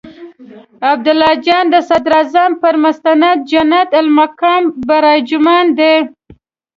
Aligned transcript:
عبدالله 0.91 1.31
جان 1.45 1.65
د 1.73 1.75
صدراعظم 1.89 2.51
پر 2.61 2.75
مسند 2.83 3.37
جنت 3.51 3.89
المقام 4.01 4.63
براجمان 4.87 5.65
دی. 5.79 5.93